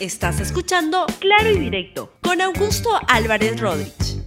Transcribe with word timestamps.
Estás 0.00 0.38
escuchando 0.38 1.06
Claro 1.18 1.50
y 1.50 1.58
Directo 1.58 2.12
con 2.22 2.40
Augusto 2.40 2.88
Álvarez 3.08 3.58
Rodríguez. 3.58 4.22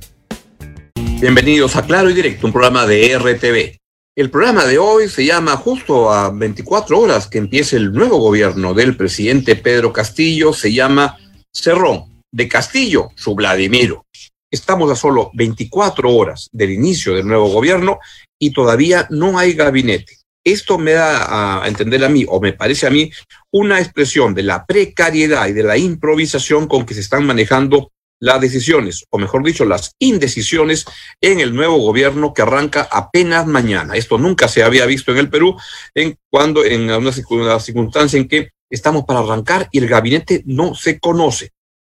Bienvenidos 1.21 1.78
a 1.78 1.86
Claro 1.86 2.09
y 2.09 2.13
Directo, 2.13 2.47
un 2.47 2.51
programa 2.51 2.86
de 2.86 3.17
RTV. 3.17 3.78
El 4.18 4.29
programa 4.29 4.65
de 4.65 4.78
hoy 4.78 5.07
se 5.07 5.26
llama 5.26 5.55
justo 5.55 6.12
a 6.12 6.29
24 6.29 6.99
horas 6.99 7.28
que 7.28 7.38
empiece 7.38 7.78
el 7.78 7.94
nuevo 7.94 8.18
gobierno 8.18 8.73
del 8.73 8.97
presidente 8.97 9.55
Pedro 9.55 9.94
Castillo, 9.94 10.52
se 10.52 10.73
llama 10.73 11.18
Cerrón 11.54 12.21
de 12.33 12.49
Castillo, 12.49 13.07
su 13.15 13.33
Vladimiro. 13.33 14.05
Estamos 14.51 14.91
a 14.91 14.95
solo 14.97 15.31
24 15.35 16.13
horas 16.13 16.49
del 16.51 16.71
inicio 16.71 17.15
del 17.15 17.25
nuevo 17.25 17.47
gobierno 17.47 17.97
y 18.38 18.51
todavía 18.51 19.07
no 19.09 19.39
hay 19.39 19.53
gabinete. 19.53 20.17
Esto 20.44 20.78
me 20.78 20.94
da 20.94 21.62
a 21.64 21.68
entender 21.68 22.04
a 22.04 22.10
mí, 22.10 22.26
o 22.28 22.41
me 22.41 22.54
parece 22.54 22.88
a 22.88 22.90
mí, 22.90 23.12
una 23.52 23.80
expresión 23.80 24.34
de 24.34 24.44
la 24.44 24.66
precariedad 24.66 25.48
y 25.48 25.54
de 25.54 25.64
la 25.64 25.78
improvisación 25.78 26.68
con 26.68 26.86
que 26.86 26.94
se 26.94 27.02
están 27.02 27.26
manejando 27.26 27.91
las 28.22 28.40
decisiones, 28.40 29.05
o 29.09 29.18
mejor 29.18 29.44
dicho, 29.44 29.66
las 29.66 29.96
indecisiones 29.99 30.85
en 31.22 31.40
el 31.40 31.55
nuevo 31.55 31.77
gobierno 31.77 32.34
que 32.34 32.44
arranca 32.44 32.88
apenas 32.91 33.48
mañana. 33.48 33.96
Esto 33.96 34.20
nunca 34.20 34.48
se 34.48 34.63
había 34.63 34.85
visto 34.85 35.12
en 35.12 35.18
el 35.18 35.30
Perú, 35.30 35.58
en 35.96 36.16
cuando 36.30 36.63
en 36.63 36.91
una 36.91 37.12
circunstancia 37.12 38.20
en 38.20 38.27
que 38.27 38.52
estamos 38.70 39.05
para 39.05 39.20
arrancar 39.20 39.68
y 39.71 39.80
el 39.80 39.88
gabinete 39.88 40.44
no 40.46 40.76
se 40.76 40.99
conoce. 40.99 41.49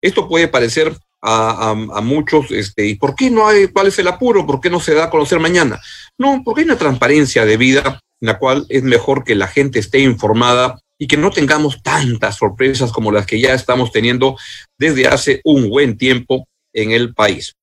Esto 0.01 0.27
puede 0.27 0.47
parecer 0.47 0.97
a, 1.21 2.01
muchos, 2.01 2.51
este, 2.51 2.85
¿y 2.85 2.95
por 2.95 3.15
qué 3.15 3.29
no 3.29 3.47
hay, 3.47 3.67
cuál 3.67 3.87
es 3.87 3.99
el 3.99 4.07
apuro? 4.07 4.45
¿Por 4.45 4.59
qué 4.59 4.69
no 4.69 4.79
se 4.79 4.93
da 4.93 5.05
a 5.05 5.09
conocer 5.09 5.39
mañana? 5.39 5.79
No, 6.17 6.41
porque 6.43 6.61
hay 6.61 6.65
una 6.65 6.77
transparencia 6.77 7.45
de 7.45 7.57
vida 7.57 7.99
en 8.23 8.27
la 8.27 8.39
cual 8.39 8.65
es 8.69 8.83
mejor 8.83 9.25
que 9.25 9.35
la 9.35 9.47
gente 9.47 9.79
esté 9.79 9.99
informada 9.99 10.79
y 10.97 11.07
que 11.07 11.17
no 11.17 11.29
tengamos 11.29 11.83
tantas 11.83 12.37
sorpresas 12.37 12.89
como 12.93 13.11
las 13.11 13.25
que 13.25 13.37
ya 13.37 13.53
estamos 13.53 13.91
teniendo 13.91 14.37
desde 14.79 15.07
hace 15.07 15.41
un 15.43 15.69
buen 15.69 15.97
tiempo 15.97 16.47
en 16.71 16.91
el 16.91 17.13
país. 17.13 17.53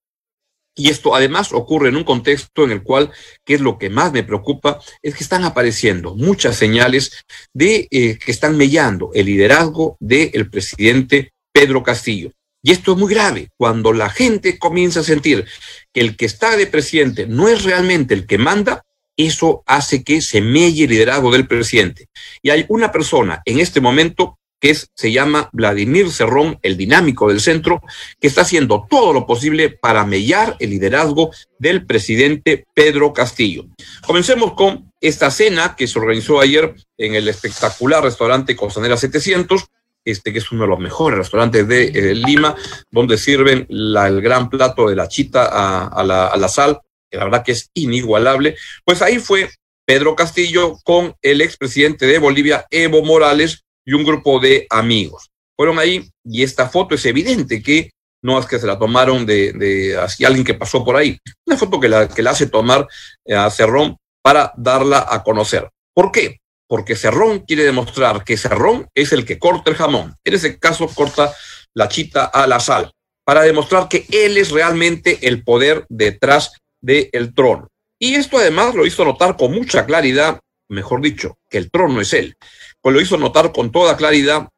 Y 0.76 0.90
esto 0.90 1.14
además 1.14 1.54
ocurre 1.54 1.88
en 1.88 1.96
un 1.96 2.04
contexto 2.04 2.64
en 2.64 2.72
el 2.72 2.82
cual, 2.82 3.10
que 3.46 3.54
es 3.54 3.62
lo 3.62 3.78
que 3.78 3.88
más 3.88 4.12
me 4.12 4.22
preocupa, 4.22 4.78
es 5.00 5.14
que 5.14 5.24
están 5.24 5.44
apareciendo 5.44 6.14
muchas 6.14 6.56
señales 6.56 7.24
de 7.54 7.88
eh, 7.90 8.18
que 8.18 8.30
están 8.30 8.58
mellando 8.58 9.12
el 9.14 9.26
liderazgo 9.26 9.96
del 9.98 10.50
presidente 10.50 11.32
Pedro 11.54 11.82
Castillo. 11.82 12.32
Y 12.62 12.72
esto 12.72 12.92
es 12.92 12.98
muy 12.98 13.10
grave. 13.10 13.48
Cuando 13.56 13.94
la 13.94 14.10
gente 14.10 14.58
comienza 14.58 15.00
a 15.00 15.04
sentir 15.04 15.46
que 15.94 16.02
el 16.02 16.18
que 16.18 16.26
está 16.26 16.54
de 16.58 16.66
presidente 16.66 17.26
no 17.26 17.48
es 17.48 17.62
realmente 17.62 18.12
el 18.12 18.26
que 18.26 18.36
manda, 18.36 18.84
eso 19.26 19.62
hace 19.66 20.04
que 20.04 20.20
se 20.20 20.40
melle 20.40 20.84
el 20.84 20.90
liderazgo 20.90 21.30
del 21.32 21.46
presidente. 21.46 22.08
Y 22.42 22.50
hay 22.50 22.66
una 22.68 22.92
persona 22.92 23.42
en 23.44 23.58
este 23.58 23.80
momento 23.80 24.38
que 24.60 24.74
se 24.74 25.10
llama 25.10 25.48
Vladimir 25.52 26.10
Cerrón, 26.10 26.58
el 26.62 26.76
dinámico 26.76 27.28
del 27.28 27.40
centro, 27.40 27.80
que 28.20 28.28
está 28.28 28.42
haciendo 28.42 28.86
todo 28.88 29.12
lo 29.12 29.26
posible 29.26 29.70
para 29.70 30.04
mellar 30.04 30.56
el 30.60 30.70
liderazgo 30.70 31.30
del 31.58 31.86
presidente 31.86 32.66
Pedro 32.74 33.12
Castillo. 33.12 33.64
Comencemos 34.06 34.52
con 34.52 34.92
esta 35.00 35.30
cena 35.30 35.74
que 35.76 35.86
se 35.86 35.98
organizó 35.98 36.40
ayer 36.40 36.74
en 36.98 37.14
el 37.14 37.26
espectacular 37.28 38.04
restaurante 38.04 38.54
Costanera 38.54 38.98
700, 38.98 39.64
este 40.04 40.32
que 40.32 40.38
es 40.38 40.52
uno 40.52 40.62
de 40.62 40.68
los 40.68 40.78
mejores 40.78 41.18
restaurantes 41.18 41.66
de 41.66 41.84
eh, 41.84 42.14
Lima, 42.14 42.54
donde 42.90 43.16
sirven 43.16 43.66
el 43.68 44.20
gran 44.20 44.50
plato 44.50 44.88
de 44.88 44.96
la 44.96 45.08
chita 45.08 45.88
a, 45.88 46.04
la, 46.04 46.26
a 46.26 46.36
la 46.36 46.48
sal 46.48 46.80
que 47.10 47.18
la 47.18 47.24
verdad 47.24 47.44
que 47.44 47.52
es 47.52 47.70
inigualable, 47.74 48.56
pues 48.84 49.02
ahí 49.02 49.18
fue 49.18 49.50
Pedro 49.86 50.14
Castillo 50.14 50.78
con 50.84 51.14
el 51.20 51.40
expresidente 51.40 52.06
de 52.06 52.18
Bolivia, 52.18 52.66
Evo 52.70 53.02
Morales, 53.02 53.64
y 53.84 53.94
un 53.94 54.04
grupo 54.04 54.38
de 54.38 54.66
amigos. 54.70 55.30
Fueron 55.56 55.78
ahí 55.78 56.08
y 56.24 56.42
esta 56.42 56.68
foto 56.68 56.94
es 56.94 57.04
evidente 57.06 57.62
que 57.62 57.90
no 58.22 58.38
es 58.38 58.46
que 58.46 58.58
se 58.58 58.66
la 58.66 58.78
tomaron 58.78 59.26
de, 59.26 59.52
de 59.52 59.98
alguien 60.24 60.44
que 60.44 60.54
pasó 60.54 60.84
por 60.84 60.96
ahí. 60.96 61.18
Una 61.46 61.56
foto 61.56 61.80
que 61.80 61.88
la, 61.88 62.08
que 62.08 62.22
la 62.22 62.30
hace 62.30 62.46
tomar 62.46 62.86
eh, 63.24 63.34
a 63.34 63.50
Cerrón 63.50 63.96
para 64.22 64.52
darla 64.56 65.06
a 65.08 65.22
conocer. 65.22 65.68
¿Por 65.94 66.12
qué? 66.12 66.38
Porque 66.68 66.96
Cerrón 66.96 67.40
quiere 67.40 67.64
demostrar 67.64 68.22
que 68.24 68.36
Cerrón 68.36 68.88
es 68.94 69.12
el 69.12 69.24
que 69.24 69.38
corta 69.38 69.70
el 69.70 69.76
jamón. 69.76 70.14
En 70.24 70.34
ese 70.34 70.58
caso 70.58 70.86
corta 70.88 71.34
la 71.74 71.88
chita 71.88 72.26
a 72.26 72.46
la 72.46 72.60
sal, 72.60 72.92
para 73.24 73.42
demostrar 73.42 73.88
que 73.88 74.06
él 74.10 74.38
es 74.38 74.50
realmente 74.50 75.26
el 75.26 75.42
poder 75.42 75.86
detrás 75.88 76.52
del 76.80 77.34
trono. 77.34 77.68
Y 77.98 78.14
esto 78.14 78.38
además 78.38 78.74
lo 78.74 78.86
hizo 78.86 79.04
notar 79.04 79.36
con 79.36 79.52
mucha 79.52 79.84
claridad, 79.84 80.40
mejor 80.68 81.00
dicho, 81.02 81.36
que 81.48 81.58
el 81.58 81.70
trono 81.70 82.00
es 82.00 82.12
él, 82.14 82.36
pues 82.80 82.94
lo 82.94 83.00
hizo 83.00 83.16
notar 83.16 83.52
con 83.52 83.70
toda 83.70 83.96
claridad 83.96 84.48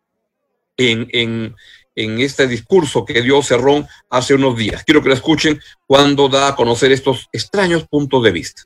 en, 0.77 1.09
en, 1.12 1.56
en 1.94 2.21
este 2.21 2.47
discurso 2.47 3.05
que 3.05 3.22
dio 3.22 3.43
Cerrón 3.43 3.87
hace 4.11 4.34
unos 4.34 4.56
días. 4.56 4.84
Quiero 4.84 5.03
que 5.03 5.09
lo 5.09 5.15
escuchen 5.15 5.61
cuando 5.87 6.28
da 6.28 6.49
a 6.49 6.56
conocer 6.56 6.93
estos 6.93 7.28
extraños 7.32 7.87
puntos 7.88 8.22
de 8.22 8.31
vista. 8.31 8.62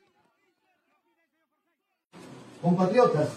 Compatriotas, 2.61 3.28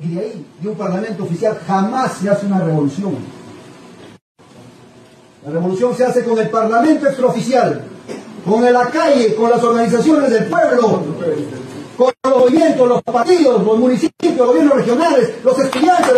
y 0.00 0.14
de 0.14 0.20
ahí, 0.20 0.46
de 0.60 0.68
un 0.68 0.76
parlamento 0.76 1.24
oficial, 1.24 1.58
jamás 1.66 2.18
se 2.18 2.28
hace 2.28 2.46
una 2.46 2.60
revolución. 2.60 3.16
La 5.44 5.52
revolución 5.52 5.96
se 5.96 6.04
hace 6.04 6.24
con 6.24 6.38
el 6.38 6.50
parlamento 6.50 7.06
extraoficial, 7.06 7.84
con 8.50 8.72
la 8.72 8.86
calle, 8.86 9.34
con 9.36 9.48
las 9.48 9.62
organizaciones 9.62 10.28
del 10.28 10.46
pueblo, 10.46 11.04
con 11.96 12.12
los 12.24 12.36
movimientos, 12.36 12.88
los 12.88 13.02
partidos, 13.02 13.62
los 13.62 13.78
municipios, 13.78 14.36
los 14.36 14.46
gobiernos 14.48 14.74
regionales, 14.74 15.30
los 15.44 15.56
estudiantes. 15.56 16.14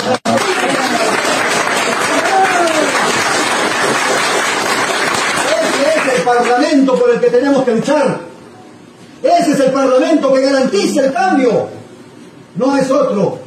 Ese 5.61 6.11
es 6.11 6.19
el 6.19 6.23
parlamento 6.25 6.99
por 6.99 7.11
el 7.11 7.21
que 7.21 7.27
tenemos 7.29 7.65
que 7.65 7.75
luchar. 7.75 8.21
Ese 9.23 9.53
es 9.53 9.61
el 9.61 9.71
parlamento 9.71 10.33
que 10.33 10.41
garantiza 10.41 11.05
el 11.05 11.13
cambio. 11.13 11.69
No 12.57 12.77
es 12.79 12.91
otro. 12.91 13.41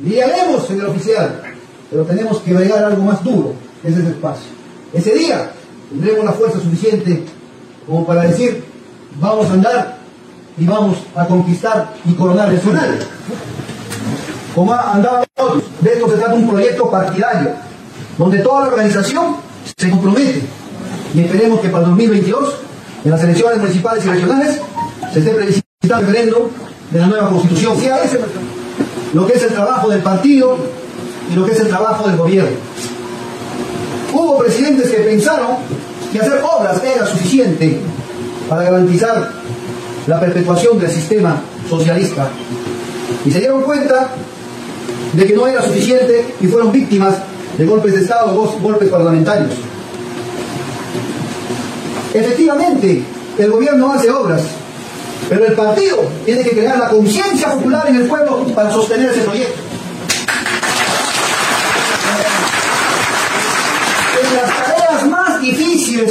Liaremos 0.00 0.68
en 0.70 0.80
el 0.80 0.86
oficial, 0.86 1.40
pero 1.88 2.02
tenemos 2.04 2.40
que 2.40 2.52
bregar 2.52 2.82
algo 2.82 3.04
más 3.04 3.22
duro. 3.22 3.54
Ese 3.84 4.00
es 4.00 4.06
el 4.06 4.12
espacio. 4.12 4.50
Ese 4.92 5.14
día 5.14 5.52
tendremos 5.88 6.24
la 6.24 6.32
fuerza 6.32 6.58
suficiente 6.58 7.24
como 7.86 8.06
para 8.06 8.22
decir, 8.22 8.64
vamos 9.20 9.48
a 9.50 9.52
andar 9.52 9.98
y 10.58 10.66
vamos 10.66 10.98
a 11.14 11.26
conquistar 11.26 11.94
y 12.04 12.12
coronar 12.14 12.48
el 12.48 12.56
nacional. 12.56 12.98
Como 14.54 14.72
andaban 14.72 15.24
otros, 15.38 15.62
de 15.80 15.92
esto 15.92 16.10
se 16.10 16.16
trata 16.16 16.34
un 16.34 16.48
proyecto 16.48 16.90
partidario, 16.90 17.50
donde 18.18 18.38
toda 18.40 18.62
la 18.62 18.66
organización 18.68 19.36
se 19.76 19.90
compromete 19.90 20.42
y 21.14 21.20
esperemos 21.20 21.60
que 21.60 21.68
para 21.68 21.84
el 21.84 21.90
2022, 21.90 22.54
en 23.04 23.10
las 23.10 23.22
elecciones 23.22 23.58
municipales 23.58 24.04
y 24.04 24.08
regionales, 24.08 24.60
se 25.12 25.18
esté 25.18 25.30
previsando 25.32 25.64
el 25.82 25.90
referendo 25.90 26.50
de 26.90 26.98
la 26.98 27.06
nueva 27.06 27.30
constitución. 27.30 27.76
Sí, 27.78 27.86
ese 27.86 28.20
lo 29.12 29.26
que 29.26 29.34
es 29.34 29.42
el 29.42 29.52
trabajo 29.52 29.90
del 29.90 30.00
partido 30.00 30.56
y 31.30 31.34
lo 31.34 31.44
que 31.44 31.52
es 31.52 31.60
el 31.60 31.68
trabajo 31.68 32.08
del 32.08 32.16
gobierno. 32.16 32.56
Hubo 34.12 34.38
presidentes 34.38 34.90
que 34.90 34.98
pensaron 34.98 35.56
que 36.12 36.18
hacer 36.18 36.42
obras 36.42 36.82
era 36.84 37.06
suficiente 37.06 37.80
para 38.48 38.64
garantizar 38.64 39.30
la 40.06 40.20
perpetuación 40.20 40.78
del 40.78 40.90
sistema 40.90 41.40
socialista. 41.68 42.28
Y 43.24 43.30
se 43.30 43.38
dieron 43.38 43.62
cuenta 43.62 44.10
de 45.12 45.26
que 45.26 45.34
no 45.34 45.46
era 45.46 45.62
suficiente 45.62 46.34
y 46.40 46.46
fueron 46.46 46.72
víctimas 46.72 47.14
de 47.56 47.64
golpes 47.64 47.94
de 47.94 48.00
Estado, 48.00 48.34
golpes 48.60 48.88
parlamentarios. 48.88 49.52
Efectivamente, 52.14 53.02
el 53.38 53.50
gobierno 53.50 53.92
hace 53.92 54.10
obras, 54.10 54.42
pero 55.28 55.46
el 55.46 55.54
partido 55.54 55.98
tiene 56.26 56.42
que 56.42 56.50
crear 56.50 56.78
la 56.78 56.88
conciencia 56.88 57.52
popular 57.52 57.88
en 57.88 57.96
el 57.96 58.06
pueblo 58.06 58.44
para 58.54 58.70
sostener 58.70 59.10
ese 59.10 59.22
proyecto. 59.22 59.61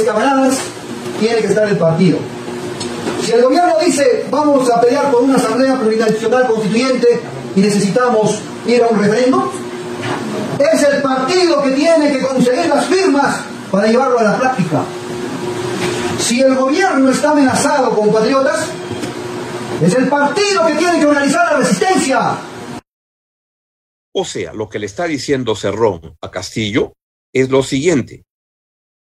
Camaradas, 0.00 0.58
tiene 1.20 1.40
que 1.40 1.48
estar 1.48 1.68
el 1.68 1.76
partido. 1.76 2.18
Si 3.22 3.32
el 3.32 3.42
gobierno 3.42 3.74
dice 3.84 4.26
vamos 4.30 4.68
a 4.70 4.80
pelear 4.80 5.10
por 5.10 5.22
una 5.22 5.36
asamblea 5.36 5.78
plurinacional 5.78 6.46
constituyente 6.46 7.20
y 7.54 7.60
necesitamos 7.60 8.40
ir 8.66 8.82
a 8.82 8.88
un 8.88 8.98
referéndum, 8.98 9.44
es 10.58 10.82
el 10.82 11.02
partido 11.02 11.62
que 11.62 11.70
tiene 11.72 12.12
que 12.12 12.22
conseguir 12.22 12.66
las 12.66 12.86
firmas 12.86 13.40
para 13.70 13.86
llevarlo 13.86 14.18
a 14.18 14.22
la 14.22 14.38
práctica. 14.38 14.82
Si 16.18 16.40
el 16.40 16.54
gobierno 16.54 17.10
está 17.10 17.30
amenazado, 17.30 17.94
compatriotas, 17.94 18.66
es 19.82 19.94
el 19.94 20.08
partido 20.08 20.66
que 20.66 20.74
tiene 20.74 21.00
que 21.00 21.06
organizar 21.06 21.52
la 21.52 21.58
resistencia. 21.58 22.36
O 24.14 24.24
sea, 24.24 24.52
lo 24.52 24.68
que 24.68 24.78
le 24.78 24.86
está 24.86 25.04
diciendo 25.04 25.54
Cerrón 25.54 26.16
a 26.20 26.30
Castillo 26.30 26.92
es 27.32 27.50
lo 27.50 27.62
siguiente 27.62 28.24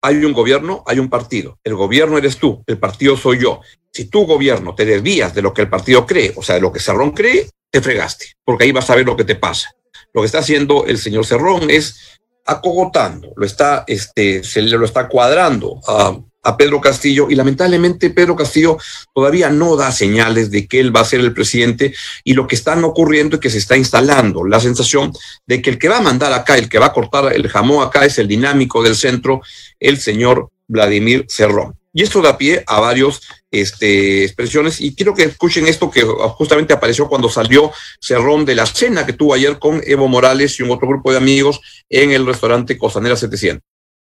hay 0.03 0.25
un 0.25 0.33
gobierno, 0.33 0.83
hay 0.87 0.99
un 0.99 1.09
partido. 1.09 1.59
El 1.63 1.75
gobierno 1.75 2.19
eres 2.19 2.39
tú, 2.39 2.63
el 2.67 2.79
partido 2.79 3.17
soy 3.17 3.41
yo. 3.41 3.61
Si 3.93 4.07
tu 4.07 4.27
gobierno 4.27 4.75
te 4.75 4.85
desvías 4.85 5.35
de 5.35 5.43
lo 5.43 5.53
que 5.53 5.63
el 5.63 5.69
partido 5.69 6.07
cree, 6.07 6.33
o 6.37 6.43
sea, 6.43 6.55
de 6.55 6.61
lo 6.61 6.73
que 6.73 6.81
Cerrón 6.81 7.11
cree, 7.11 7.49
te 7.71 7.81
fregaste, 7.81 8.27
porque 8.45 8.65
ahí 8.65 8.73
vas 8.73 8.91
a 8.91 8.97
ver 8.97 9.07
lo 9.07 9.17
que 9.17 9.25
te 9.25 9.37
pasa. 9.37 9.75
Lo 10.13 10.23
que 10.23 10.27
está 10.27 10.39
haciendo 10.39 10.87
el 10.87 10.99
señor 10.99 11.27
Cerrón 11.27 11.71
es 11.71 12.19
acogotando, 12.47 13.33
lo 13.37 13.47
está, 13.47 13.85
este, 13.87 14.43
se 14.43 14.63
lo 14.63 14.85
está 14.85 15.09
cuadrando 15.09 15.81
a, 15.87 16.19
a 16.43 16.57
Pedro 16.57 16.81
Castillo 16.81 17.29
y 17.31 17.35
lamentablemente 17.35 18.11
Pedro 18.11 18.37
Castillo 18.37 18.79
todavía 19.15 19.51
no 19.51 19.77
da 19.77 19.93
señales 19.93 20.51
de 20.51 20.67
que 20.67 20.81
él 20.81 20.95
va 20.95 21.01
a 21.01 21.05
ser 21.05 21.21
el 21.21 21.35
presidente 21.35 21.95
y 22.25 22.35
lo 22.35 22.47
que 22.47 22.55
están 22.55 22.83
ocurriendo 22.85 23.37
es 23.37 23.41
que 23.41 23.51
se 23.51 23.59
está 23.59 23.77
instalando 23.77 24.45
la 24.45 24.61
sensación 24.61 25.13
de 25.47 25.61
que 25.61 25.71
el 25.71 25.79
que 25.79 25.89
va 25.89 25.99
a 25.99 26.03
mandar 26.03 26.33
acá, 26.33 26.57
el 26.57 26.69
que 26.69 26.79
va 26.79 26.87
a 26.87 26.93
cortar 26.93 27.33
el 27.33 27.49
jamón 27.49 27.87
acá 27.87 28.05
es 28.05 28.19
el 28.19 28.29
dinámico 28.29 28.83
del 28.83 28.97
centro, 28.97 29.43
el 29.79 29.99
señor 29.99 30.51
Vladimir 30.67 31.27
Cerrón. 31.29 31.75
Y 31.93 32.05
esto 32.05 32.23
da 32.23 32.39
pie 32.39 32.63
a 32.69 32.79
varios 32.79 33.21
este, 33.51 34.25
expresiones 34.25 34.81
y 34.81 34.95
quiero 34.95 35.13
que 35.13 35.25
escuchen 35.25 35.67
esto 35.67 35.91
que 35.91 36.03
justamente 36.03 36.73
apareció 36.73 37.09
cuando 37.09 37.29
salió 37.29 37.73
Cerrón 38.01 38.45
de 38.45 38.55
la 38.55 38.65
cena 38.65 39.05
que 39.05 39.13
tuvo 39.13 39.35
ayer 39.35 39.59
con 39.59 39.83
Evo 39.85 40.07
Morales 40.07 40.59
y 40.59 40.63
un 40.63 40.71
otro 40.71 40.87
grupo 40.87 41.11
de 41.11 41.17
amigos 41.17 41.61
en 41.89 42.13
el 42.13 42.25
restaurante 42.25 42.79
Costanera 42.79 43.17
700 43.17 43.65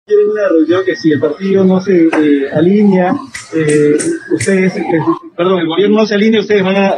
tienen 0.06 0.28
una 0.28 0.48
reunión 0.48 0.82
que 0.84 0.96
si 0.96 1.12
el 1.12 1.18
partido 1.18 1.64
no 1.64 1.80
se 1.80 2.08
eh, 2.08 2.50
alinea, 2.52 3.16
eh, 3.54 3.96
ustedes, 4.34 4.76
eh, 4.76 4.82
perdón, 5.34 5.60
el 5.60 5.66
gobierno 5.66 6.00
no 6.00 6.06
se 6.06 6.14
alinea, 6.14 6.40
ustedes 6.40 6.62
van 6.62 6.76
a 6.76 6.96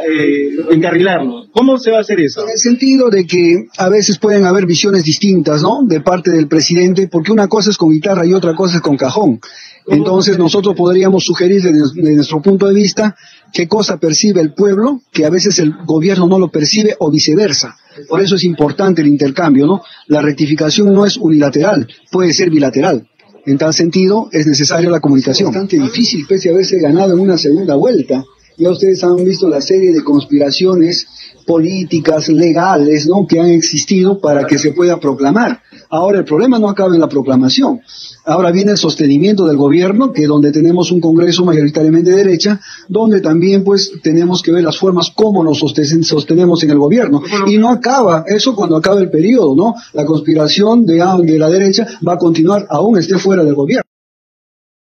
encarrilarlo. 0.69 1.45
¿Cómo 1.53 1.79
se 1.79 1.89
va 1.91 1.99
a 1.99 2.01
hacer 2.01 2.19
eso? 2.19 2.43
En 2.43 2.49
el 2.49 2.57
sentido 2.57 3.09
de 3.09 3.25
que 3.25 3.67
a 3.77 3.87
veces 3.87 4.19
pueden 4.19 4.43
haber 4.43 4.65
visiones 4.65 5.05
distintas, 5.05 5.61
¿no? 5.61 5.83
De 5.85 6.01
parte 6.01 6.31
del 6.31 6.49
presidente, 6.49 7.07
porque 7.07 7.31
una 7.31 7.47
cosa 7.47 7.69
es 7.69 7.77
con 7.77 7.91
guitarra 7.91 8.25
y 8.25 8.33
otra 8.33 8.53
cosa 8.55 8.75
es 8.75 8.81
con 8.81 8.97
cajón. 8.97 9.39
Entonces 9.87 10.37
nosotros 10.37 10.75
podríamos 10.75 11.23
sugerir 11.23 11.61
desde, 11.61 12.13
nuestro 12.13 12.41
punto 12.41 12.67
de 12.67 12.73
vista 12.73 13.15
qué 13.53 13.69
cosa 13.69 13.97
percibe 13.97 14.41
el 14.41 14.53
pueblo, 14.53 14.99
que 15.13 15.25
a 15.25 15.29
veces 15.29 15.59
el 15.59 15.73
gobierno 15.85 16.27
no 16.27 16.39
lo 16.39 16.49
percibe 16.49 16.97
o 16.99 17.09
viceversa. 17.09 17.77
Por 18.07 18.21
eso 18.21 18.35
es 18.35 18.43
importante 18.43 19.01
el 19.01 19.07
intercambio, 19.07 19.65
¿no? 19.65 19.81
La 20.07 20.21
rectificación 20.21 20.93
no 20.93 21.05
es 21.05 21.17
unilateral, 21.17 21.87
puede 22.11 22.33
ser 22.33 22.49
bilateral. 22.49 23.07
En 23.45 23.57
tal 23.57 23.73
sentido, 23.73 24.29
es 24.31 24.45
necesaria 24.45 24.89
la 24.89 24.99
comunicación. 24.99 25.49
Es 25.49 25.55
bastante 25.55 25.79
difícil, 25.79 26.25
pese 26.27 26.49
a 26.49 26.51
haberse 26.51 26.79
ganado 26.79 27.13
en 27.13 27.19
una 27.19 27.37
segunda 27.37 27.75
vuelta. 27.75 28.23
Ya 28.57 28.71
ustedes 28.71 29.03
han 29.03 29.23
visto 29.23 29.47
la 29.47 29.61
serie 29.61 29.93
de 29.93 30.03
conspiraciones 30.03 31.07
políticas, 31.45 32.27
legales, 32.27 33.07
¿no? 33.07 33.25
Que 33.25 33.39
han 33.39 33.49
existido 33.49 34.19
para 34.19 34.45
que 34.45 34.57
se 34.57 34.71
pueda 34.73 34.99
proclamar. 34.99 35.61
Ahora 35.89 36.19
el 36.19 36.25
problema 36.25 36.59
no 36.59 36.69
acaba 36.69 36.93
en 36.93 37.01
la 37.01 37.09
proclamación. 37.09 37.81
Ahora 38.25 38.51
viene 38.51 38.71
el 38.71 38.77
sostenimiento 38.77 39.45
del 39.45 39.57
gobierno, 39.57 40.11
que 40.11 40.27
donde 40.27 40.51
tenemos 40.51 40.91
un 40.91 40.99
Congreso 40.99 41.45
mayoritariamente 41.45 42.11
de 42.11 42.17
derecha, 42.17 42.59
donde 42.89 43.21
también 43.21 43.63
pues 43.63 43.93
tenemos 44.03 44.41
que 44.41 44.51
ver 44.51 44.63
las 44.63 44.77
formas 44.77 45.11
como 45.15 45.43
nos 45.43 45.59
sostenemos 45.59 46.63
en 46.63 46.71
el 46.71 46.77
gobierno. 46.77 47.21
Y 47.47 47.57
no 47.57 47.69
acaba 47.69 48.25
eso 48.27 48.55
cuando 48.55 48.75
acaba 48.75 48.99
el 48.99 49.09
periodo, 49.09 49.55
¿no? 49.55 49.75
La 49.93 50.05
conspiración 50.05 50.85
de, 50.85 51.03
de 51.23 51.39
la 51.39 51.49
derecha 51.49 51.87
va 52.05 52.13
a 52.13 52.17
continuar 52.17 52.67
aún 52.69 52.97
esté 52.97 53.17
fuera 53.17 53.43
del 53.43 53.55
gobierno. 53.55 53.86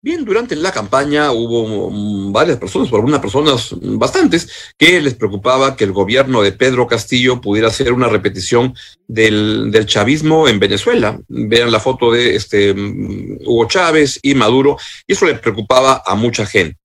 Bien, 0.03 0.25
durante 0.25 0.55
la 0.55 0.71
campaña 0.71 1.31
hubo 1.31 1.91
varias 2.31 2.57
personas, 2.57 2.89
por 2.89 3.01
algunas 3.01 3.19
personas 3.19 3.69
bastantes, 3.79 4.73
que 4.75 4.99
les 4.99 5.13
preocupaba 5.13 5.75
que 5.75 5.83
el 5.83 5.91
gobierno 5.91 6.41
de 6.41 6.51
Pedro 6.51 6.87
Castillo 6.87 7.39
pudiera 7.39 7.69
ser 7.69 7.93
una 7.93 8.07
repetición 8.07 8.73
del, 9.07 9.69
del 9.69 9.85
chavismo 9.85 10.47
en 10.47 10.59
Venezuela. 10.59 11.19
Vean 11.27 11.71
la 11.71 11.79
foto 11.79 12.11
de 12.11 12.35
este 12.35 12.71
Hugo 12.71 13.67
Chávez 13.67 14.19
y 14.23 14.33
Maduro, 14.33 14.75
y 15.05 15.13
eso 15.13 15.27
le 15.27 15.35
preocupaba 15.35 16.01
a 16.03 16.15
mucha 16.15 16.47
gente. 16.47 16.79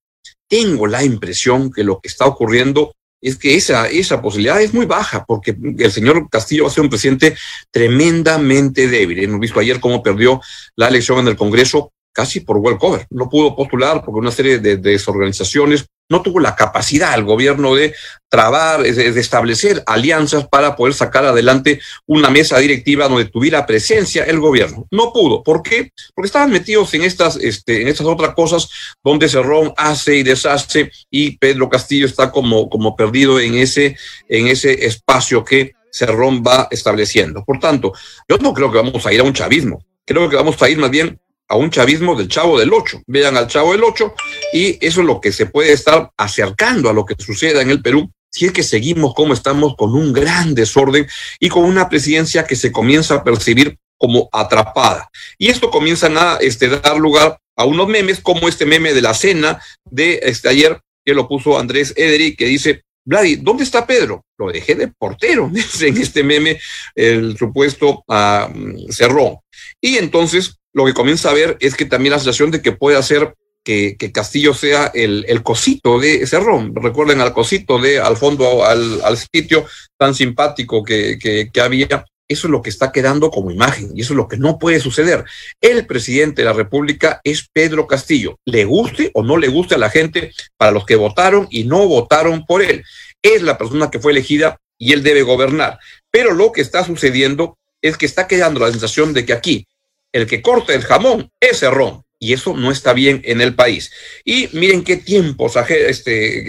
Tengo 0.47 0.85
la 0.85 1.03
impresión 1.03 1.71
que 1.71 1.83
lo 1.83 1.99
que 1.99 2.09
está 2.09 2.27
ocurriendo 2.27 2.93
es 3.19 3.35
que 3.35 3.55
esa, 3.55 3.87
esa 3.87 4.21
posibilidad 4.21 4.61
es 4.61 4.75
muy 4.75 4.85
baja, 4.85 5.25
porque 5.25 5.57
el 5.79 5.91
señor 5.91 6.29
Castillo 6.29 6.65
va 6.65 6.69
a 6.69 6.73
ser 6.73 6.83
un 6.83 6.89
presidente 6.91 7.35
tremendamente 7.71 8.87
débil. 8.87 9.23
Hemos 9.23 9.39
visto 9.39 9.59
ayer 9.59 9.79
cómo 9.79 10.03
perdió 10.03 10.39
la 10.75 10.87
elección 10.87 11.17
en 11.17 11.29
el 11.29 11.35
Congreso 11.35 11.91
casi 12.17 12.39
por 12.39 12.59
cover. 12.79 13.05
No 13.11 13.29
pudo 13.29 13.55
postular 13.55 14.03
porque 14.03 14.19
una 14.19 14.31
serie 14.31 14.57
de, 14.57 14.77
desorganizaciones 14.77 15.85
no 16.09 16.23
tuvo 16.23 16.39
la 16.39 16.55
capacidad 16.55 17.13
el 17.13 17.25
gobierno 17.25 17.75
de 17.75 17.93
trabar, 18.27 18.81
de, 18.81 19.19
establecer 19.19 19.83
alianzas 19.85 20.47
para 20.47 20.75
poder 20.75 20.95
sacar 20.95 21.25
adelante 21.25 21.79
una 22.07 22.31
mesa 22.31 22.57
directiva 22.57 23.07
donde 23.07 23.25
tuviera 23.25 23.67
presencia 23.67 24.23
el 24.23 24.39
gobierno. 24.39 24.87
No 24.89 25.13
pudo. 25.13 25.43
¿Por 25.43 25.61
qué? 25.61 25.91
Porque 26.15 26.25
estaban 26.25 26.49
metidos 26.49 26.91
en 26.95 27.03
estas, 27.03 27.35
este, 27.35 27.83
en 27.83 27.87
estas 27.87 28.07
otras 28.07 28.33
cosas 28.33 28.67
donde 29.03 29.29
Cerrón 29.29 29.73
hace 29.77 30.15
y 30.15 30.23
deshace 30.23 30.89
y 31.11 31.37
Pedro 31.37 31.69
Castillo 31.69 32.07
está 32.07 32.31
como, 32.31 32.67
como 32.67 32.95
perdido 32.95 33.39
en 33.39 33.59
ese, 33.59 33.95
en 34.27 34.47
ese 34.47 34.87
espacio 34.87 35.45
que 35.45 35.73
Cerrón 35.91 36.41
va 36.41 36.67
estableciendo. 36.71 37.45
Por 37.45 37.59
tanto, 37.59 37.93
yo 38.27 38.39
no 38.39 38.55
creo 38.55 38.71
que 38.71 38.79
vamos 38.79 39.05
a 39.05 39.13
ir 39.13 39.19
a 39.19 39.23
un 39.23 39.33
chavismo. 39.33 39.85
Creo 40.03 40.27
que 40.27 40.35
vamos 40.35 40.59
a 40.63 40.67
ir 40.67 40.79
más 40.79 40.89
bien 40.89 41.19
a 41.47 41.55
un 41.55 41.69
chavismo 41.69 42.15
del 42.15 42.27
Chavo 42.27 42.59
del 42.59 42.73
Ocho. 42.73 43.01
Vean 43.07 43.37
al 43.37 43.47
Chavo 43.47 43.71
del 43.71 43.83
Ocho 43.83 44.13
y 44.53 44.77
eso 44.85 45.01
es 45.01 45.07
lo 45.07 45.21
que 45.21 45.31
se 45.31 45.45
puede 45.45 45.71
estar 45.71 46.11
acercando 46.17 46.89
a 46.89 46.93
lo 46.93 47.05
que 47.05 47.15
suceda 47.17 47.61
en 47.61 47.69
el 47.69 47.81
Perú 47.81 48.09
si 48.31 48.45
es 48.45 48.51
que 48.51 48.63
seguimos 48.63 49.13
como 49.13 49.33
estamos 49.33 49.75
con 49.75 49.95
un 49.95 50.13
gran 50.13 50.53
desorden 50.53 51.07
y 51.39 51.49
con 51.49 51.63
una 51.63 51.89
presidencia 51.89 52.45
que 52.45 52.55
se 52.55 52.71
comienza 52.71 53.15
a 53.15 53.23
percibir 53.23 53.77
como 53.97 54.29
atrapada. 54.31 55.09
Y 55.37 55.47
esto 55.47 55.71
comienza 55.71 56.07
a 56.07 56.37
este, 56.37 56.67
dar 56.67 56.97
lugar 56.97 57.39
a 57.55 57.65
unos 57.65 57.87
memes 57.87 58.19
como 58.19 58.47
este 58.47 58.65
meme 58.65 58.93
de 58.93 59.01
la 59.01 59.13
cena 59.13 59.59
de 59.89 60.19
este 60.23 60.49
ayer 60.49 60.79
que 61.03 61.13
lo 61.13 61.27
puso 61.27 61.57
Andrés 61.57 61.93
Ederi 61.95 62.35
que 62.35 62.45
dice, 62.45 62.83
Vladi, 63.07 63.37
¿dónde 63.37 63.63
está 63.63 63.87
Pedro? 63.87 64.25
Lo 64.37 64.51
dejé 64.51 64.75
de 64.75 64.89
portero, 64.89 65.49
en 65.81 65.97
este 65.97 66.23
meme 66.23 66.59
el 66.93 67.37
supuesto 67.37 68.03
uh, 68.05 68.91
Cerrón. 68.91 69.37
Y 69.79 69.97
entonces 69.97 70.57
lo 70.73 70.85
que 70.85 70.93
comienza 70.93 71.29
a 71.29 71.33
ver 71.33 71.55
es 71.61 71.75
que 71.75 71.85
también 71.85 72.11
la 72.11 72.19
sensación 72.19 72.51
de 72.51 72.61
que 72.61 72.73
puede 72.73 72.97
hacer 72.97 73.33
que, 73.63 73.95
Castillo 74.13 74.53
sea 74.53 74.91
el, 74.93 75.41
cosito 75.41 75.99
de 75.99 76.27
Cerrón. 76.27 76.73
Recuerden 76.75 77.21
al 77.21 77.33
cosito 77.33 77.79
de 77.79 77.99
al 77.99 78.17
fondo, 78.17 78.65
al, 78.65 79.17
sitio 79.17 79.65
tan 79.97 80.13
simpático 80.13 80.83
que 80.83 81.49
había. 81.61 82.05
Eso 82.27 82.47
es 82.47 82.51
lo 82.51 82.61
que 82.61 82.69
está 82.69 82.91
quedando 82.91 83.31
como 83.31 83.51
imagen 83.51 83.91
y 83.95 84.01
eso 84.01 84.13
es 84.13 84.17
lo 84.17 84.27
que 84.27 84.37
no 84.37 84.59
puede 84.59 84.79
suceder. 84.79 85.23
El 85.61 85.85
presidente 85.85 86.41
de 86.41 86.45
la 86.45 86.53
República 86.53 87.21
es 87.23 87.47
Pedro 87.51 87.87
Castillo. 87.87 88.37
Le 88.45 88.65
guste 88.65 89.11
o 89.13 89.23
no 89.23 89.37
le 89.37 89.47
guste 89.47 89.75
a 89.75 89.77
la 89.77 89.89
gente, 89.89 90.31
para 90.57 90.71
los 90.71 90.85
que 90.85 90.95
votaron 90.95 91.47
y 91.49 91.63
no 91.63 91.87
votaron 91.87 92.45
por 92.45 92.61
él. 92.61 92.83
Es 93.21 93.41
la 93.41 93.57
persona 93.57 93.89
que 93.89 93.99
fue 93.99 94.11
elegida 94.11 94.57
y 94.77 94.93
él 94.93 95.03
debe 95.03 95.21
gobernar. 95.21 95.79
Pero 96.11 96.33
lo 96.33 96.51
que 96.51 96.61
está 96.61 96.83
sucediendo 96.83 97.57
es 97.81 97.97
que 97.97 98.05
está 98.05 98.27
quedando 98.27 98.59
la 98.59 98.71
sensación 98.71 99.13
de 99.13 99.25
que 99.25 99.33
aquí 99.33 99.67
el 100.11 100.25
que 100.25 100.41
corta 100.41 100.73
el 100.73 100.83
jamón 100.83 101.29
es 101.39 101.59
Cerrón. 101.59 102.03
Y 102.19 102.33
eso 102.33 102.55
no 102.55 102.71
está 102.71 102.93
bien 102.93 103.21
en 103.25 103.41
el 103.41 103.53
país. 103.53 103.91
Y 104.25 104.49
miren 104.53 104.83
qué 104.83 104.97
tiempos, 104.97 105.53
este, 105.69 106.47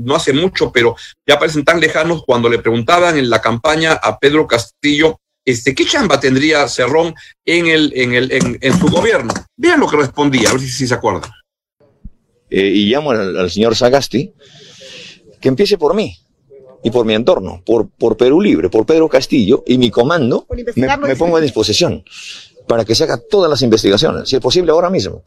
no 0.00 0.14
hace 0.14 0.32
mucho, 0.32 0.72
pero 0.72 0.96
ya 1.26 1.38
parecen 1.38 1.64
tan 1.64 1.78
lejanos 1.78 2.24
cuando 2.24 2.48
le 2.48 2.58
preguntaban 2.58 3.18
en 3.18 3.28
la 3.28 3.40
campaña 3.40 3.92
a 3.92 4.18
Pedro 4.18 4.46
Castillo 4.46 5.20
este, 5.48 5.74
¿qué 5.74 5.86
chamba 5.86 6.20
tendría 6.20 6.68
Cerrón 6.68 7.14
en, 7.46 7.68
el, 7.68 7.90
en, 7.96 8.12
el, 8.12 8.58
en, 8.60 8.78
su 8.78 8.86
gobierno? 8.88 9.32
Vean 9.56 9.80
lo 9.80 9.88
que 9.88 9.96
respondía, 9.96 10.50
a 10.50 10.52
ver 10.52 10.60
si, 10.60 10.86
se 10.86 10.92
acuerdan. 10.92 11.30
Eh, 12.50 12.66
y 12.66 12.90
llamo 12.90 13.12
al, 13.12 13.50
señor 13.50 13.74
Sagasti 13.74 14.30
que 15.40 15.48
empiece 15.48 15.78
por 15.78 15.94
mí 15.94 16.14
y 16.82 16.90
por 16.90 17.06
mi 17.06 17.14
entorno, 17.14 17.62
por, 17.64 17.88
por 17.88 18.18
Perú 18.18 18.42
Libre, 18.42 18.68
por 18.68 18.84
Pedro 18.84 19.08
Castillo 19.08 19.64
y 19.66 19.78
mi 19.78 19.90
comando, 19.90 20.46
me, 20.76 20.96
me 20.98 21.16
pongo 21.16 21.38
a 21.38 21.40
disposición 21.40 22.04
para 22.68 22.84
que 22.84 22.94
se 22.94 23.04
haga 23.04 23.16
todas 23.16 23.50
las 23.50 23.62
investigaciones, 23.62 24.28
si 24.28 24.36
es 24.36 24.42
posible 24.42 24.70
ahora 24.70 24.90
mismo. 24.90 25.22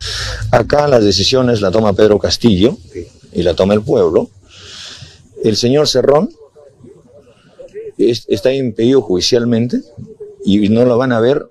Acá 0.51 0.88
las 0.88 1.03
decisiones 1.03 1.60
la 1.60 1.71
toma 1.71 1.93
Pedro 1.93 2.19
Castillo 2.19 2.77
y 3.33 3.41
la 3.43 3.53
toma 3.53 3.74
el 3.74 3.81
pueblo. 3.81 4.29
El 5.43 5.57
señor 5.57 5.88
Cerrón 5.88 6.29
está 7.98 8.53
impedido 8.53 9.01
judicialmente 9.01 9.81
y 10.45 10.69
no 10.69 10.86
lo 10.86 10.98
van 10.98 11.12
a 11.12 11.19
ver 11.19 11.48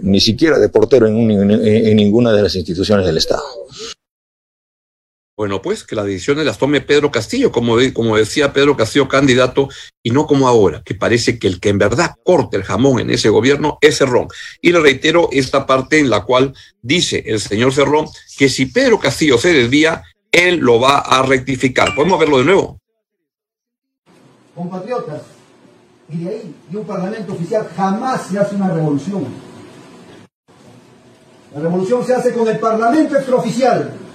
ni 0.00 0.20
siquiera 0.20 0.58
de 0.58 0.68
portero 0.68 1.06
en, 1.06 1.30
en 1.30 1.96
ninguna 1.96 2.32
de 2.32 2.42
las 2.42 2.54
instituciones 2.56 3.06
del 3.06 3.18
Estado. 3.18 3.42
Bueno, 5.38 5.62
pues 5.62 5.84
que 5.84 5.94
las 5.94 6.04
decisiones 6.04 6.44
las 6.44 6.58
tome 6.58 6.80
Pedro 6.80 7.12
Castillo, 7.12 7.52
como, 7.52 7.76
como 7.94 8.16
decía 8.16 8.52
Pedro 8.52 8.76
Castillo 8.76 9.06
candidato, 9.06 9.68
y 10.02 10.10
no 10.10 10.26
como 10.26 10.48
ahora, 10.48 10.82
que 10.84 10.96
parece 10.96 11.38
que 11.38 11.46
el 11.46 11.60
que 11.60 11.68
en 11.68 11.78
verdad 11.78 12.16
corte 12.24 12.56
el 12.56 12.64
jamón 12.64 12.98
en 12.98 13.08
ese 13.10 13.28
gobierno 13.28 13.78
es 13.80 13.98
Cerrón. 13.98 14.26
Y 14.60 14.72
le 14.72 14.80
reitero 14.80 15.28
esta 15.30 15.64
parte 15.64 16.00
en 16.00 16.10
la 16.10 16.24
cual 16.24 16.54
dice 16.82 17.22
el 17.24 17.38
señor 17.38 17.72
Cerrón 17.72 18.08
que 18.36 18.48
si 18.48 18.66
Pedro 18.66 18.98
Castillo 18.98 19.38
se 19.38 19.52
desvía, 19.52 20.02
él 20.32 20.56
lo 20.56 20.80
va 20.80 20.98
a 20.98 21.22
rectificar. 21.22 21.94
¿Podemos 21.94 22.18
verlo 22.18 22.38
de 22.38 22.44
nuevo? 22.44 22.80
Compatriotas, 24.56 25.22
y 26.08 26.16
de 26.16 26.30
ahí, 26.30 26.54
de 26.68 26.78
un 26.78 26.84
parlamento 26.84 27.34
oficial, 27.34 27.70
jamás 27.76 28.26
se 28.26 28.40
hace 28.40 28.56
una 28.56 28.74
revolución. 28.74 29.24
La 31.54 31.60
revolución 31.60 32.04
se 32.04 32.12
hace 32.12 32.32
con 32.32 32.48
el 32.48 32.58
parlamento 32.58 33.14
extraoficial 33.14 34.07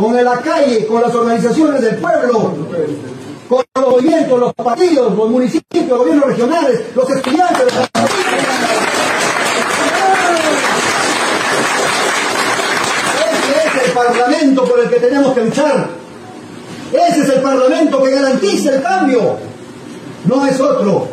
con 0.00 0.24
la 0.24 0.40
calle, 0.40 0.86
con 0.86 1.02
las 1.02 1.14
organizaciones 1.14 1.82
del 1.82 1.96
pueblo, 1.96 2.54
con 3.48 3.64
los 3.74 3.92
movimientos, 3.92 4.40
los 4.40 4.54
partidos, 4.54 5.14
los 5.14 5.30
municipios, 5.30 5.86
los 5.88 5.98
gobiernos 5.98 6.26
regionales, 6.26 6.80
los 6.94 7.10
estudiantes, 7.10 7.64
los 7.64 7.74
Ese 13.30 13.78
es 13.78 13.86
el 13.86 13.92
parlamento 13.92 14.64
por 14.64 14.80
el 14.80 14.88
que 14.88 15.00
tenemos 15.00 15.34
que 15.34 15.44
luchar. 15.44 15.88
Ese 16.92 17.20
es 17.20 17.28
el 17.28 17.42
parlamento 17.42 18.02
que 18.02 18.10
garantiza 18.10 18.76
el 18.76 18.82
cambio. 18.82 19.36
No 20.24 20.46
es 20.46 20.58
otro. 20.60 21.08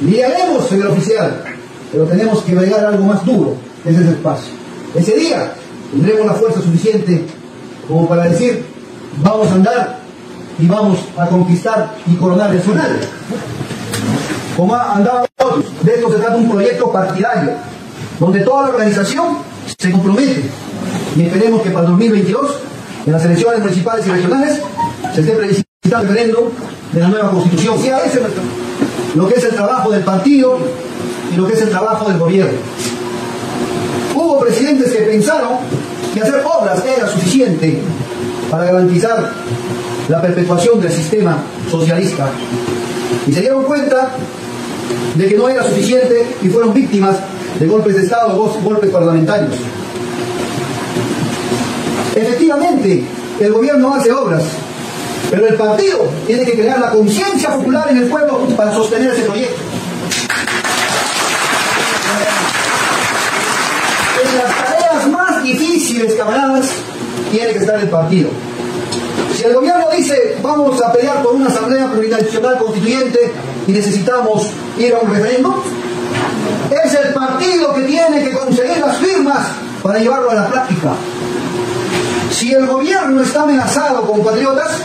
Ni 0.00 0.20
haremos 0.20 0.70
el 0.72 0.86
oficial, 0.86 1.44
pero 1.92 2.04
tenemos 2.06 2.42
que 2.42 2.54
bregar 2.54 2.84
algo 2.84 3.04
más 3.04 3.24
duro. 3.24 3.54
Ese 3.84 4.02
es 4.02 4.08
el 4.08 4.16
paso. 4.16 4.48
Ese 4.94 5.16
día 5.16 5.54
tendremos 5.92 6.26
la 6.26 6.34
fuerza 6.34 6.60
suficiente 6.60 7.24
como 7.88 8.08
para 8.08 8.24
decir, 8.24 8.64
vamos 9.22 9.48
a 9.48 9.54
andar 9.54 9.98
y 10.58 10.66
vamos 10.66 10.98
a 11.16 11.26
conquistar 11.26 11.94
y 12.06 12.14
coronar 12.16 12.54
el 12.54 12.60
final. 12.60 13.00
Como 14.56 14.74
andado 14.74 15.26
otros, 15.40 15.64
de 15.82 15.94
esto 15.94 16.12
se 16.12 16.18
trata 16.18 16.36
un 16.36 16.50
proyecto 16.50 16.92
partidario, 16.92 17.52
donde 18.20 18.40
toda 18.40 18.62
la 18.62 18.68
organización 18.70 19.38
se 19.78 19.90
compromete 19.90 20.50
y 21.16 21.22
esperemos 21.22 21.62
que 21.62 21.70
para 21.70 21.86
el 21.86 21.92
2022, 21.92 22.50
en 23.06 23.12
las 23.12 23.24
elecciones 23.24 23.60
municipales 23.60 24.06
y 24.06 24.10
regionales, 24.10 24.60
se 25.14 25.20
esté 25.20 25.32
previsando 25.32 25.66
el 25.84 26.08
referéndum 26.08 26.44
de 26.92 27.00
la 27.00 27.08
nueva 27.08 27.30
constitución. 27.30 27.78
Y 27.78 27.88
ese 27.88 28.20
es 28.20 29.16
lo 29.16 29.28
que 29.28 29.34
es 29.34 29.44
el 29.44 29.54
trabajo 29.54 29.90
del 29.90 30.02
partido 30.02 30.58
y 31.32 31.36
lo 31.36 31.46
que 31.46 31.54
es 31.54 31.62
el 31.62 31.70
trabajo 31.70 32.08
del 32.08 32.18
gobierno. 32.18 32.58
Hubo 34.14 34.40
presidentes 34.40 34.92
que 34.92 35.02
pensaron 35.02 35.58
que 36.12 36.20
hacer 36.20 36.42
obras 36.44 36.82
era 36.84 37.06
suficiente 37.06 37.80
para 38.50 38.64
garantizar 38.64 39.32
la 40.08 40.20
perpetuación 40.20 40.80
del 40.80 40.92
sistema 40.92 41.38
socialista. 41.70 42.28
Y 43.26 43.32
se 43.32 43.40
dieron 43.40 43.64
cuenta 43.64 44.10
de 45.14 45.28
que 45.28 45.36
no 45.36 45.48
era 45.48 45.62
suficiente 45.64 46.36
y 46.42 46.48
fueron 46.48 46.74
víctimas 46.74 47.16
de 47.58 47.66
golpes 47.66 47.94
de 47.94 48.02
Estado, 48.02 48.36
golpes 48.62 48.90
parlamentarios. 48.90 49.54
Efectivamente, 52.14 53.04
el 53.40 53.52
gobierno 53.52 53.94
hace 53.94 54.12
obras, 54.12 54.42
pero 55.30 55.46
el 55.46 55.54
partido 55.54 56.10
tiene 56.26 56.44
que 56.44 56.52
crear 56.52 56.78
la 56.78 56.90
conciencia 56.90 57.50
popular 57.50 57.88
en 57.90 57.98
el 57.98 58.08
pueblo 58.08 58.46
para 58.56 58.72
sostener 58.74 59.12
ese 59.12 59.22
proyecto. 59.22 59.60
En 64.24 64.38
las 64.38 64.56
tareas 64.56 65.08
más 65.08 65.21
difíciles, 65.42 66.14
camaradas, 66.14 66.70
tiene 67.30 67.52
que 67.52 67.58
estar 67.58 67.78
el 67.78 67.88
partido. 67.88 68.30
Si 69.36 69.44
el 69.44 69.54
gobierno 69.54 69.86
dice 69.96 70.36
vamos 70.42 70.80
a 70.82 70.92
pelear 70.92 71.22
por 71.22 71.34
una 71.34 71.48
asamblea 71.48 71.90
plurinacional 71.90 72.58
constituyente 72.58 73.32
y 73.66 73.72
necesitamos 73.72 74.50
ir 74.78 74.94
a 74.94 74.98
un 75.00 75.10
referéndum, 75.12 75.54
es 76.84 76.94
el 76.94 77.12
partido 77.12 77.74
que 77.74 77.82
tiene 77.82 78.24
que 78.24 78.32
conseguir 78.32 78.78
las 78.78 78.96
firmas 78.98 79.48
para 79.82 79.98
llevarlo 79.98 80.30
a 80.30 80.34
la 80.34 80.48
práctica. 80.48 80.94
Si 82.30 82.52
el 82.52 82.66
gobierno 82.66 83.22
está 83.22 83.42
amenazado, 83.42 84.06
compatriotas, 84.06 84.78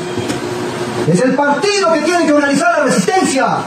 es 1.07 1.21
el 1.21 1.33
partido 1.33 1.93
que 1.93 2.01
tiene 2.01 2.25
que 2.25 2.33
organizar 2.33 2.79
la 2.79 2.83
resistencia. 2.85 3.57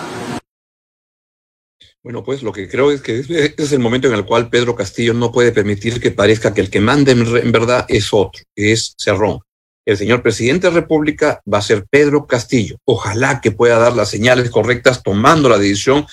Bueno, 2.03 2.25
pues 2.25 2.43
lo 2.43 2.53
que 2.53 2.67
creo 2.67 2.91
es 2.91 3.03
que 3.03 3.19
este 3.19 3.63
es 3.63 3.73
el 3.73 3.79
momento 3.79 4.09
en 4.09 4.15
el 4.15 4.25
cual 4.25 4.49
Pedro 4.49 4.75
Castillo 4.75 5.13
no 5.13 5.31
puede 5.31 5.53
permitir 5.53 6.01
que 6.01 6.11
parezca 6.11 6.55
que 6.55 6.63
el 6.63 6.71
que 6.71 6.81
manda 6.81 7.13
en 7.13 7.53
verdad 7.53 7.85
es 7.89 8.15
otro, 8.15 8.43
que 8.57 8.73
es 8.73 8.95
Cerrón. 8.99 9.41
El 9.85 9.99
señor 9.99 10.23
presidente 10.23 10.67
de 10.67 10.73
la 10.73 10.81
República 10.81 11.43
va 11.53 11.59
a 11.59 11.63
ser 11.63 11.85
Pedro 11.91 12.27
Castillo. 12.27 12.77
Ojalá 12.87 13.41
que 13.43 13.51
pueda 13.51 13.79
dar 13.79 13.95
las 13.95 14.09
señales 14.09 14.49
correctas 14.49 15.03
tomando 15.03 15.49
la 15.49 15.59
decisión 15.59 16.07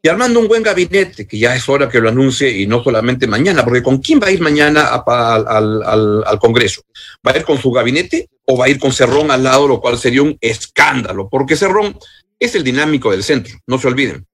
y 0.00 0.08
armando 0.08 0.38
un 0.38 0.48
buen 0.48 0.62
gabinete, 0.62 1.26
que 1.26 1.38
ya 1.38 1.56
es 1.56 1.68
hora 1.68 1.88
que 1.88 2.00
lo 2.00 2.08
anuncie 2.08 2.50
y 2.50 2.66
no 2.66 2.82
solamente 2.84 3.26
mañana, 3.26 3.64
porque 3.64 3.82
¿con 3.82 3.98
quién 3.98 4.20
va 4.20 4.28
a 4.28 4.32
ir 4.32 4.40
mañana 4.40 5.02
al, 5.06 6.38
Congreso? 6.40 6.82
¿Va 7.26 7.32
a 7.32 7.38
ir 7.38 7.44
con 7.44 7.58
su 7.58 7.72
gabinete 7.72 8.28
o 8.44 8.56
va 8.58 8.66
a 8.66 8.68
ir 8.68 8.78
con 8.78 8.92
Cerrón 8.92 9.30
al 9.30 9.42
lado, 9.42 9.66
lo 9.66 9.80
cual 9.80 9.98
sería 9.98 10.22
un 10.22 10.36
escándalo? 10.40 11.28
Porque 11.28 11.56
Cerrón 11.56 11.96
es 12.38 12.54
el 12.54 12.62
dinámico 12.62 13.10
del 13.10 13.24
centro, 13.24 13.56
no 13.66 13.78
se 13.78 13.88
olviden. 13.88 14.24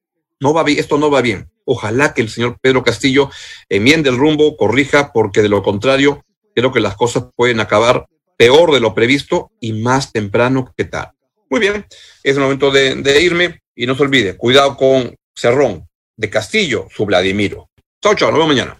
No 0.40 0.52
va 0.54 0.62
bien, 0.62 0.78
esto 0.78 0.98
no 0.98 1.10
va 1.10 1.20
bien. 1.20 1.50
Ojalá 1.64 2.14
que 2.14 2.22
el 2.22 2.28
señor 2.28 2.58
Pedro 2.60 2.82
Castillo 2.82 3.30
enmiende 3.68 4.10
el 4.10 4.16
rumbo, 4.16 4.56
corrija, 4.56 5.12
porque 5.12 5.42
de 5.42 5.48
lo 5.48 5.62
contrario, 5.62 6.24
creo 6.54 6.72
que 6.72 6.80
las 6.80 6.96
cosas 6.96 7.24
pueden 7.36 7.60
acabar 7.60 8.06
peor 8.36 8.72
de 8.72 8.80
lo 8.80 8.94
previsto 8.94 9.50
y 9.60 9.72
más 9.72 10.12
temprano 10.12 10.72
que 10.76 10.84
tal. 10.84 11.10
Muy 11.50 11.60
bien, 11.60 11.86
es 12.22 12.36
el 12.36 12.42
momento 12.42 12.70
de, 12.70 12.94
de 12.96 13.22
irme 13.22 13.60
y 13.74 13.86
no 13.86 13.94
se 13.94 14.02
olvide, 14.02 14.36
cuidado 14.36 14.76
con 14.76 15.14
Cerrón, 15.34 15.88
de 16.16 16.30
Castillo, 16.30 16.88
su 16.90 17.04
Vladimiro. 17.06 17.70
Chao, 18.02 18.14
chao, 18.14 18.30
nos 18.30 18.38
vemos 18.38 18.48
mañana. 18.54 18.78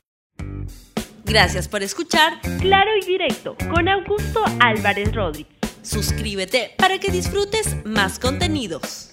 Gracias 1.25 1.69
por 1.69 1.83
escuchar 1.83 2.41
Claro 2.61 2.91
y 3.00 3.05
Directo 3.05 3.57
con 3.71 3.88
Augusto 3.88 4.43
Álvarez 4.61 5.15
Rodríguez. 5.15 5.53
Suscríbete 5.83 6.73
para 6.79 6.99
que 6.99 7.11
disfrutes 7.11 7.77
más 7.85 8.19
contenidos. 8.19 9.09